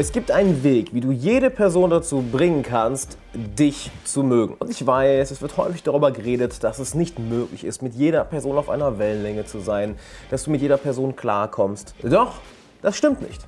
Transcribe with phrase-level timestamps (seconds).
[0.00, 4.54] Es gibt einen Weg, wie du jede Person dazu bringen kannst, dich zu mögen.
[4.58, 8.24] Und ich weiß, es wird häufig darüber geredet, dass es nicht möglich ist, mit jeder
[8.24, 9.98] Person auf einer Wellenlänge zu sein,
[10.30, 11.94] dass du mit jeder Person klarkommst.
[12.02, 12.38] Doch,
[12.80, 13.46] das stimmt nicht.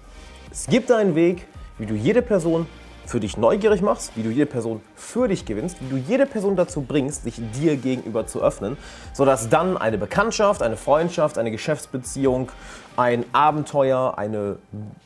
[0.50, 1.46] Es gibt einen Weg,
[1.78, 2.66] wie du jede Person
[3.06, 6.56] für dich neugierig machst, wie du jede Person für dich gewinnst, wie du jede Person
[6.56, 8.76] dazu bringst, sich dir gegenüber zu öffnen,
[9.12, 12.50] sodass dann eine Bekanntschaft, eine Freundschaft, eine Geschäftsbeziehung,
[12.96, 14.56] ein Abenteuer, eine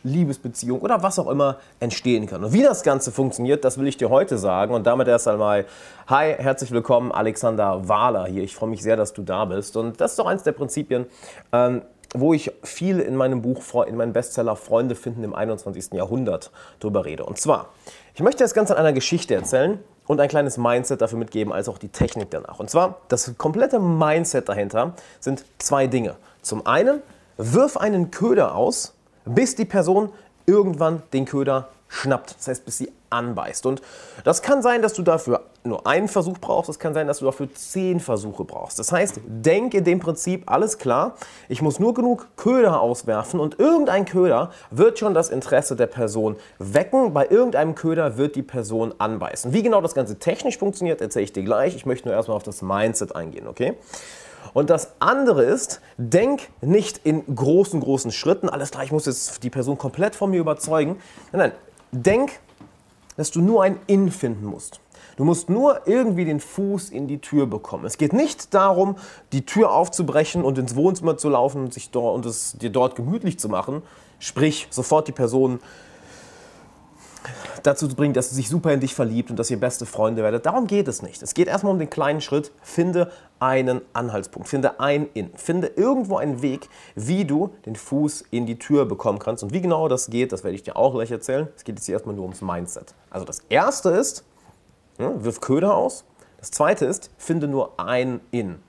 [0.02, 2.42] Liebesbeziehung oder was auch immer entstehen kann.
[2.42, 4.74] Und wie das Ganze funktioniert, das will ich dir heute sagen.
[4.74, 5.66] Und damit erst einmal,
[6.08, 8.42] hi, herzlich willkommen, Alexander Wahler hier.
[8.42, 9.76] Ich freue mich sehr, dass du da bist.
[9.76, 11.06] Und das ist doch eins der Prinzipien,
[11.52, 11.82] ähm,
[12.20, 15.92] wo ich viel in meinem Buch, in meinem Bestseller Freunde finden im 21.
[15.92, 17.24] Jahrhundert drüber rede.
[17.24, 17.70] Und zwar,
[18.14, 21.68] ich möchte das Ganze an einer Geschichte erzählen und ein kleines Mindset dafür mitgeben, als
[21.68, 22.58] auch die Technik danach.
[22.58, 26.16] Und zwar, das komplette Mindset dahinter sind zwei Dinge.
[26.42, 27.02] Zum einen,
[27.36, 30.10] wirf einen Köder aus, bis die Person
[30.46, 32.36] irgendwann den Köder schnappt.
[32.38, 33.66] Das heißt, bis sie anbeißt.
[33.66, 33.82] Und
[34.24, 36.68] das kann sein, dass du dafür nur einen Versuch brauchst.
[36.68, 38.78] Es kann sein, dass du dafür zehn Versuche brauchst.
[38.78, 41.14] Das heißt, denk in dem Prinzip, alles klar,
[41.48, 46.36] ich muss nur genug Köder auswerfen und irgendein Köder wird schon das Interesse der Person
[46.58, 47.12] wecken.
[47.12, 49.52] Bei irgendeinem Köder wird die Person anbeißen.
[49.52, 51.74] Wie genau das Ganze technisch funktioniert, erzähle ich dir gleich.
[51.76, 53.76] Ich möchte nur erstmal auf das Mindset eingehen, okay?
[54.54, 58.48] Und das andere ist, denk nicht in großen, großen Schritten.
[58.48, 60.98] Alles klar, ich muss jetzt die Person komplett von mir überzeugen.
[61.32, 61.52] Nein, nein,
[62.02, 62.40] denk
[63.16, 64.80] dass du nur ein In finden musst.
[65.16, 67.86] Du musst nur irgendwie den Fuß in die Tür bekommen.
[67.86, 68.96] Es geht nicht darum,
[69.32, 72.96] die Tür aufzubrechen und ins Wohnzimmer zu laufen und, sich dort, und es dir dort
[72.96, 73.82] gemütlich zu machen.
[74.18, 75.60] Sprich, sofort die Person
[77.62, 80.22] dazu zu bringen, dass sie sich super in dich verliebt und dass ihr beste Freunde
[80.22, 80.46] werdet.
[80.46, 81.22] Darum geht es nicht.
[81.22, 82.52] Es geht erstmal um den kleinen Schritt.
[82.62, 88.46] Finde einen Anhaltspunkt, finde ein In, finde irgendwo einen Weg, wie du den Fuß in
[88.46, 89.42] die Tür bekommen kannst.
[89.42, 91.48] Und wie genau das geht, das werde ich dir auch gleich erzählen.
[91.56, 92.94] Es geht jetzt hier erstmal nur ums Mindset.
[93.10, 94.24] Also das erste ist,
[94.98, 96.04] ja, wirf Köder aus.
[96.38, 98.60] Das zweite ist, finde nur ein In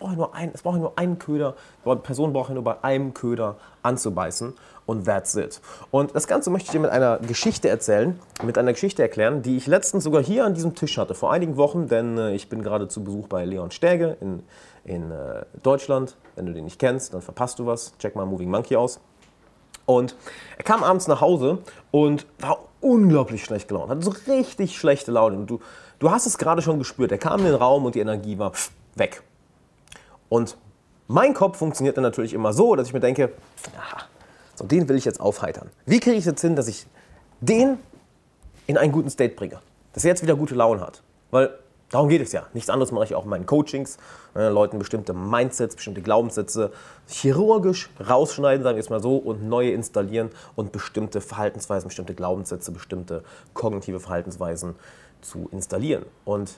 [0.00, 3.56] brauche nur ein, es braucht nur einen Köder, die Person braucht nur bei einem Köder
[3.82, 4.54] anzubeißen
[4.90, 5.60] und that's it.
[5.92, 9.56] Und das Ganze möchte ich dir mit einer Geschichte erzählen, mit einer Geschichte erklären, die
[9.56, 12.62] ich letztens sogar hier an diesem Tisch hatte, vor einigen Wochen, denn äh, ich bin
[12.64, 14.42] gerade zu Besuch bei Leon Stäge in,
[14.84, 16.16] in äh, Deutschland.
[16.34, 17.96] Wenn du den nicht kennst, dann verpasst du was.
[17.98, 18.98] Check mal Moving Monkey aus.
[19.86, 20.16] Und
[20.58, 21.58] er kam abends nach Hause
[21.92, 25.36] und war unglaublich schlecht gelaunt, hatte so richtig schlechte Laune.
[25.36, 25.60] Und du,
[26.00, 27.12] du hast es gerade schon gespürt.
[27.12, 28.52] Er kam in den Raum und die Energie war
[28.96, 29.22] weg.
[30.28, 30.56] Und
[31.06, 33.32] mein Kopf funktioniert dann natürlich immer so, dass ich mir denke,
[33.78, 34.06] aha,
[34.60, 35.70] so den will ich jetzt aufheitern.
[35.86, 36.86] Wie kriege ich jetzt hin, dass ich
[37.40, 37.78] den
[38.66, 39.58] in einen guten State bringe?
[39.94, 41.02] Dass er jetzt wieder gute Laune hat.
[41.30, 41.50] Weil
[41.88, 42.46] darum geht es ja.
[42.52, 43.96] Nichts anderes mache ich auch in meinen Coachings.
[44.36, 46.72] Äh, Leuten bestimmte Mindsets, bestimmte Glaubenssätze
[47.08, 52.70] chirurgisch rausschneiden, sagen wir es mal so, und neue installieren und bestimmte Verhaltensweisen, bestimmte Glaubenssätze,
[52.70, 54.74] bestimmte kognitive Verhaltensweisen
[55.22, 56.04] zu installieren.
[56.26, 56.52] Und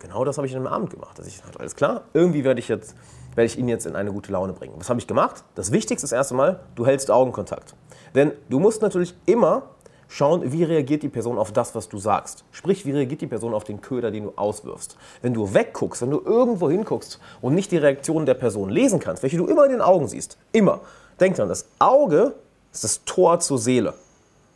[0.00, 1.16] genau das habe ich in einem Abend gemacht.
[1.16, 2.96] Dass ich dachte, alles klar, irgendwie werde ich, jetzt,
[3.38, 4.74] werde ich ihn jetzt in eine gute Laune bringen.
[4.78, 5.44] Was habe ich gemacht?
[5.54, 7.74] Das Wichtigste ist erst einmal, du hältst Augenkontakt.
[8.14, 9.62] Denn du musst natürlich immer
[10.08, 12.44] schauen, wie reagiert die Person auf das, was du sagst.
[12.50, 14.96] Sprich, wie reagiert die Person auf den Köder, den du auswirfst.
[15.22, 19.22] Wenn du wegguckst, wenn du irgendwo hinguckst und nicht die Reaktion der Person lesen kannst,
[19.22, 20.80] welche du immer in den Augen siehst, immer,
[21.20, 22.34] denk dran, das Auge
[22.72, 23.94] ist das Tor zur Seele.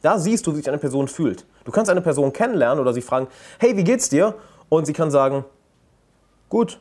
[0.01, 1.47] Da siehst du, wie sich eine Person fühlt.
[1.65, 3.29] Du kannst eine Person kennenlernen oder sie fragen,
[3.61, 4.35] hey, wie geht's dir?
[4.69, 5.45] Und sie kann sagen,
[6.49, 6.81] gut.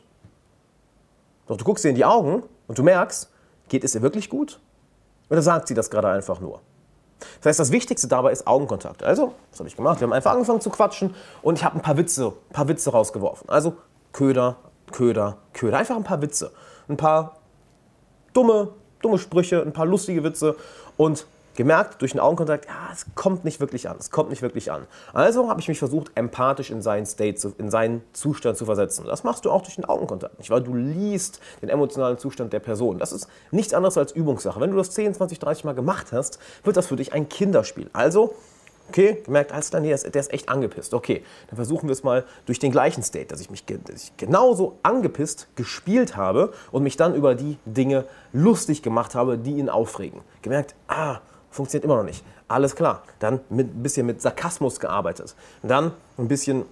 [1.52, 3.28] Doch du guckst ihr in die Augen und du merkst,
[3.68, 4.58] geht es ihr wirklich gut?
[5.28, 6.62] Oder sagt sie das gerade einfach nur?
[7.40, 9.02] Das heißt, das Wichtigste dabei ist Augenkontakt.
[9.02, 10.00] Also, was habe ich gemacht?
[10.00, 12.90] Wir haben einfach angefangen zu quatschen und ich habe ein paar Witze, ein paar Witze
[12.90, 13.50] rausgeworfen.
[13.50, 13.76] Also
[14.14, 14.56] Köder,
[14.92, 15.76] Köder, Köder.
[15.76, 16.52] Einfach ein paar Witze.
[16.88, 17.36] Ein paar
[18.32, 20.56] dumme, dumme Sprüche, ein paar lustige Witze
[20.96, 24.70] und gemerkt durch den Augenkontakt, ja, es kommt nicht wirklich an, es kommt nicht wirklich
[24.72, 24.86] an.
[25.12, 29.04] Also habe ich mich versucht, empathisch in seinen State, in seinen Zustand zu versetzen.
[29.06, 32.60] Das machst du auch durch den Augenkontakt, nicht weil du liest den emotionalen Zustand der
[32.60, 32.98] Person.
[32.98, 34.60] Das ist nichts anderes als Übungssache.
[34.60, 37.90] Wenn du das 10, 20, 30 Mal gemacht hast, wird das für dich ein Kinderspiel.
[37.92, 38.34] Also
[38.88, 40.92] Okay, gemerkt, alles klar, nee, der ist echt angepisst.
[40.92, 44.16] Okay, dann versuchen wir es mal durch den gleichen State, dass ich mich dass ich
[44.16, 49.70] genauso angepisst gespielt habe und mich dann über die Dinge lustig gemacht habe, die ihn
[49.70, 50.20] aufregen.
[50.42, 51.20] Gemerkt, ah,
[51.52, 52.24] funktioniert immer noch nicht.
[52.48, 53.02] Alles klar.
[53.20, 55.36] Dann mit, ein bisschen mit Sarkasmus gearbeitet.
[55.62, 56.64] Dann ein bisschen,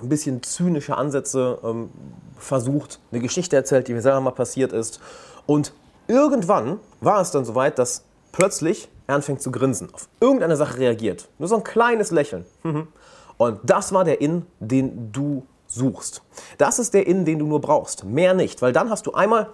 [0.00, 1.90] ein bisschen zynische Ansätze ähm,
[2.38, 5.00] versucht, eine Geschichte erzählt, die mir selber mal passiert ist.
[5.46, 5.72] Und
[6.08, 8.02] irgendwann war es dann soweit, dass
[8.32, 11.28] plötzlich er anfängt zu grinsen, auf irgendeine Sache reagiert.
[11.38, 12.44] Nur so ein kleines Lächeln.
[13.38, 16.22] Und das war der In, den du suchst.
[16.58, 18.04] Das ist der In, den du nur brauchst.
[18.04, 18.60] Mehr nicht.
[18.62, 19.48] Weil dann hast du einmal,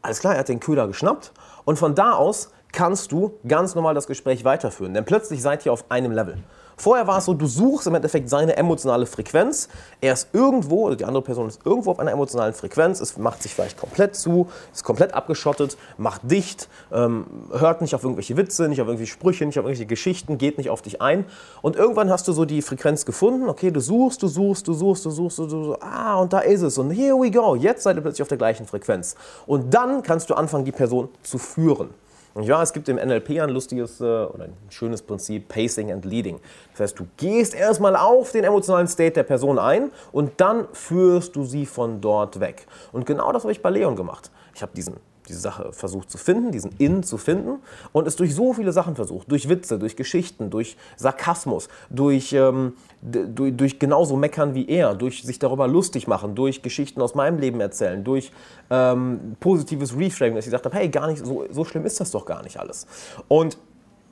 [0.00, 1.32] alles klar, er hat den Köder geschnappt
[1.64, 4.94] und von da aus kannst du ganz normal das Gespräch weiterführen.
[4.94, 6.38] Denn plötzlich seid ihr auf einem Level.
[6.76, 9.68] Vorher war es so, du suchst im Endeffekt seine emotionale Frequenz.
[10.00, 13.00] Er ist irgendwo, also die andere Person ist irgendwo auf einer emotionalen Frequenz.
[13.00, 18.02] Es macht sich vielleicht komplett zu, ist komplett abgeschottet, macht dicht, ähm, hört nicht auf
[18.02, 21.24] irgendwelche Witze, nicht auf irgendwelche Sprüche, nicht auf irgendwelche Geschichten, geht nicht auf dich ein.
[21.60, 23.48] Und irgendwann hast du so die Frequenz gefunden.
[23.48, 25.82] Okay, du suchst, du suchst, du suchst, du suchst, du suchst.
[25.82, 26.78] Ah, und da ist es.
[26.78, 27.54] Und here we go.
[27.54, 29.14] Jetzt seid ihr plötzlich auf der gleichen Frequenz.
[29.46, 31.90] Und dann kannst du anfangen, die Person zu führen.
[32.40, 36.40] Ja, es gibt im NLP ein lustiges äh, oder ein schönes Prinzip Pacing and Leading.
[36.72, 41.36] Das heißt, du gehst erstmal auf den emotionalen State der Person ein und dann führst
[41.36, 42.66] du sie von dort weg.
[42.92, 44.30] Und genau das habe ich bei Leon gemacht.
[44.54, 44.96] Ich habe diesen
[45.28, 47.60] diese Sache versucht zu finden, diesen In zu finden
[47.92, 49.30] und es durch so viele Sachen versucht.
[49.30, 55.22] Durch Witze, durch Geschichten, durch Sarkasmus, durch, ähm, durch, durch genauso meckern wie er, durch
[55.22, 58.32] sich darüber lustig machen, durch Geschichten aus meinem Leben erzählen, durch
[58.70, 62.10] ähm, positives Reframing, dass ich gesagt habe, hey, gar nicht, so, so schlimm ist das
[62.10, 62.86] doch gar nicht alles.
[63.28, 63.58] Und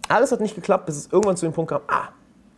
[0.08, 2.08] alles hat nicht geklappt, bis es irgendwann zu dem Punkt kam, ah,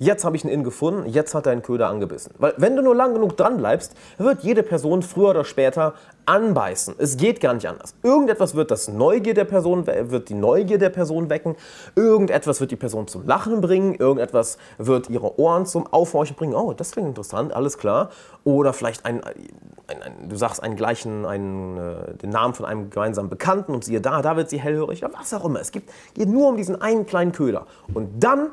[0.02, 2.32] jetzt habe ich einen In gefunden, jetzt hat einen Köder angebissen.
[2.38, 5.94] Weil wenn du nur lang genug dran bleibst, wird jede Person früher oder später
[6.26, 6.94] anbeißen.
[6.98, 7.94] Es geht gar nicht anders.
[8.02, 11.56] Irgendetwas wird das Neugier der Person, wird die Neugier der Person wecken,
[11.96, 16.54] irgendetwas wird die Person zum Lachen bringen, irgendetwas wird ihre Ohren zum Aufhorchen bringen.
[16.54, 18.10] Oh, das klingt interessant, alles klar.
[18.44, 22.90] Oder vielleicht ein, ein, ein du sagst einen gleichen, einen, äh, den Namen von einem
[22.90, 25.60] gemeinsamen Bekannten und siehe da, da wird sie hellhörig, was auch immer.
[25.60, 27.66] Es gibt, geht nur um diesen einen kleinen Köder.
[27.94, 28.50] Und dann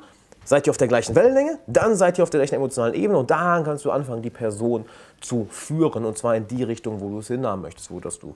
[0.50, 3.30] Seid ihr auf der gleichen Wellenlänge, dann seid ihr auf der gleichen emotionalen Ebene und
[3.30, 4.86] dann kannst du anfangen, die Person
[5.22, 8.36] zu führen und zwar in die Richtung, wo du es hinhaben möchtest, wo dass du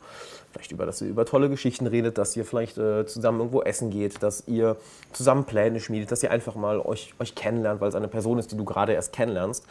[0.52, 3.90] vielleicht über, dass ihr über tolle Geschichten redet, dass ihr vielleicht äh, zusammen irgendwo essen
[3.90, 4.78] geht, dass ihr
[5.12, 8.52] zusammen Pläne schmiedet, dass ihr einfach mal euch, euch kennenlernt, weil es eine Person ist,
[8.52, 9.66] die du gerade erst kennenlernst.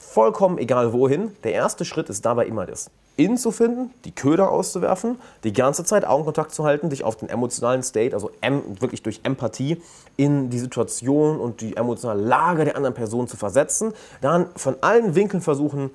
[0.00, 1.36] Vollkommen egal wohin.
[1.44, 5.84] Der erste Schritt ist dabei immer das in zu finden, die Köder auszuwerfen, die ganze
[5.84, 8.30] Zeit Augenkontakt zu halten, dich auf den emotionalen State, also
[8.78, 9.82] wirklich durch Empathie,
[10.16, 13.92] in die Situation und die emotionale Lage der anderen Person zu versetzen,
[14.22, 15.90] dann von allen Winkeln versuchen,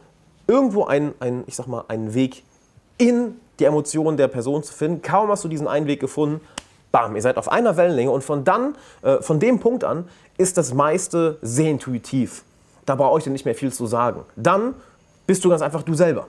[0.46, 2.44] irgendwo einen, einen, ich sag mal, einen Weg
[3.00, 5.01] in die Emotionen der Person zu finden.
[5.01, 6.42] Kaum hast du diesen einen Weg gefunden,
[6.92, 10.60] bam, ihr seid auf einer Wellenlänge und von dann, äh, von dem Punkt an, ist
[10.60, 12.44] das meiste sehr intuitiv.
[12.86, 14.24] Da brauche ich dir nicht mehr viel zu sagen.
[14.36, 14.76] Dann
[15.28, 16.28] bist du ganz einfach du selber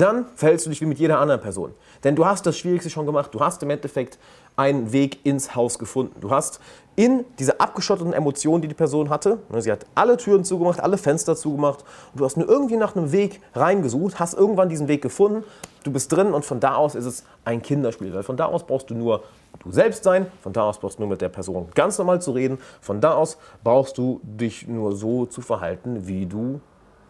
[0.00, 1.72] dann verhältst du dich wie mit jeder anderen Person.
[2.02, 3.32] Denn du hast das Schwierigste schon gemacht.
[3.34, 4.18] Du hast im Endeffekt
[4.56, 6.18] einen Weg ins Haus gefunden.
[6.20, 6.60] Du hast
[6.96, 10.98] in diese abgeschotteten Emotionen, die die Person hatte, ne, sie hat alle Türen zugemacht, alle
[10.98, 15.00] Fenster zugemacht und du hast nur irgendwie nach einem Weg reingesucht, hast irgendwann diesen Weg
[15.00, 15.42] gefunden,
[15.86, 18.14] du bist drin und von da aus ist es ein Kinderspiel.
[18.14, 19.24] Weil von da aus brauchst du nur
[19.60, 22.32] du selbst sein, von da aus brauchst du nur mit der Person ganz normal zu
[22.32, 26.60] reden, von da aus brauchst du dich nur so zu verhalten, wie du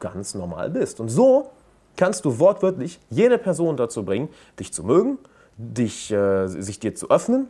[0.00, 1.00] ganz normal bist.
[1.00, 1.50] Und so
[1.96, 4.28] kannst du wortwörtlich jede Person dazu bringen,
[4.58, 5.18] dich zu mögen,
[5.56, 7.48] dich, äh, sich dir zu öffnen,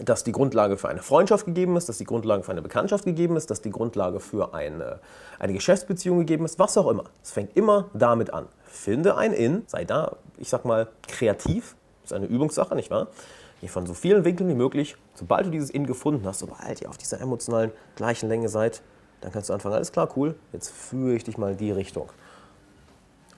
[0.00, 3.36] dass die Grundlage für eine Freundschaft gegeben ist, dass die Grundlage für eine Bekanntschaft gegeben
[3.36, 5.00] ist, dass die Grundlage für eine,
[5.38, 7.04] eine Geschäftsbeziehung gegeben ist, was auch immer.
[7.22, 8.46] Es fängt immer damit an.
[8.64, 13.08] Finde ein In, sei da, ich sag mal, kreativ, das ist eine Übungssache, nicht wahr?
[13.60, 14.96] Geh von so vielen Winkeln wie möglich.
[15.14, 18.82] Sobald du dieses In gefunden hast, sobald ihr auf dieser emotionalen gleichen Länge seid,
[19.20, 22.08] dann kannst du anfangen, alles klar, cool, jetzt führe ich dich mal in die Richtung.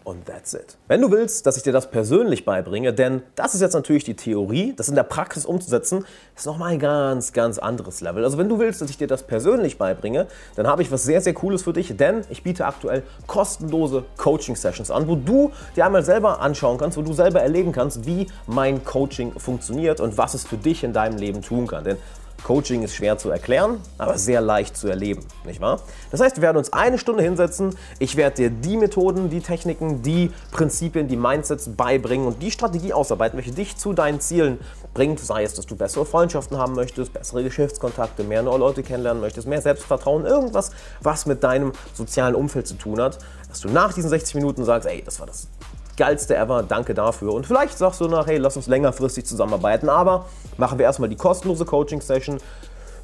[0.05, 0.77] Und that's it.
[0.87, 4.15] Wenn du willst, dass ich dir das persönlich beibringe, denn das ist jetzt natürlich die
[4.15, 6.05] Theorie, das in der Praxis umzusetzen,
[6.37, 8.23] ist nochmal ein ganz, ganz anderes Level.
[8.23, 11.23] Also wenn du willst, dass ich dir das persönlich beibringe, dann habe ich was sehr,
[11.23, 16.05] sehr Cooles für dich, denn ich biete aktuell kostenlose Coaching-Sessions an, wo du dir einmal
[16.05, 20.45] selber anschauen kannst, wo du selber erleben kannst, wie mein Coaching funktioniert und was es
[20.45, 21.83] für dich in deinem Leben tun kann.
[21.83, 21.97] Denn
[22.45, 25.81] Coaching ist schwer zu erklären, aber sehr leicht zu erleben, nicht wahr?
[26.11, 27.75] Das heißt, wir werden uns eine Stunde hinsetzen.
[27.99, 32.93] Ich werde dir die Methoden, die Techniken, die Prinzipien, die Mindsets beibringen und die Strategie
[32.93, 34.59] ausarbeiten, welche dich zu deinen Zielen
[34.93, 35.21] bringt.
[35.21, 39.49] Sei es, dass du bessere Freundschaften haben möchtest, bessere Geschäftskontakte, mehr neue Leute kennenlernen möchtest,
[39.49, 40.71] mehr Selbstvertrauen, irgendwas,
[41.01, 44.87] was mit deinem sozialen Umfeld zu tun hat, dass du nach diesen 60 Minuten sagst,
[44.87, 45.49] ey, das war das
[45.97, 47.33] geilste ever, danke dafür.
[47.33, 51.17] Und vielleicht sagst du nach, hey, lass uns längerfristig zusammenarbeiten, aber machen wir erstmal die
[51.17, 52.39] kostenlose Coaching-Session.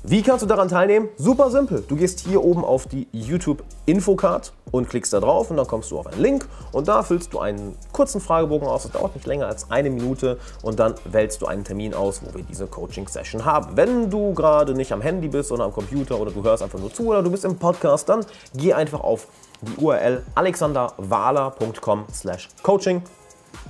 [0.02, 1.10] Wie kannst du daran teilnehmen?
[1.18, 1.84] Super simpel.
[1.86, 5.90] Du gehst hier oben auf die YouTube Infocard und klickst da drauf und dann kommst
[5.90, 8.84] du auf einen Link und da füllst du einen kurzen Fragebogen aus.
[8.84, 12.34] Das dauert nicht länger als eine Minute und dann wählst du einen Termin aus, wo
[12.34, 13.76] wir diese Coaching-Session haben.
[13.76, 16.90] Wenn du gerade nicht am Handy bist oder am Computer oder du hörst einfach nur
[16.90, 19.26] zu oder du bist im Podcast, dann geh einfach auf
[19.62, 23.02] die URL alexanderwahler.com/coaching.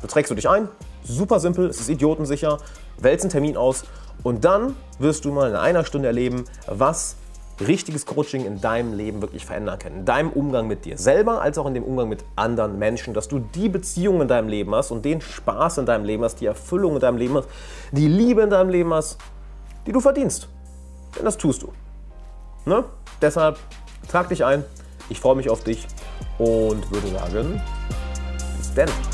[0.03, 0.69] Da trägst du dich ein.
[1.03, 2.59] Super simpel, es ist idiotensicher.
[2.99, 3.85] Wählst einen Termin aus
[4.23, 7.17] und dann wirst du mal in einer Stunde erleben, was
[7.61, 9.95] richtiges Coaching in deinem Leben wirklich verändern kann.
[9.95, 13.15] In deinem Umgang mit dir selber, als auch in dem Umgang mit anderen Menschen.
[13.15, 16.37] Dass du die Beziehung in deinem Leben hast und den Spaß in deinem Leben hast,
[16.37, 17.49] die Erfüllung in deinem Leben hast,
[17.93, 19.19] die Liebe in deinem Leben hast,
[19.87, 20.49] die du verdienst.
[21.17, 21.73] Denn das tust du.
[22.65, 22.85] Ne?
[23.21, 23.59] Deshalb
[24.09, 24.65] trag dich ein.
[25.11, 25.87] Ich freue mich auf dich
[26.39, 27.61] und würde sagen,
[28.57, 29.10] bis dann.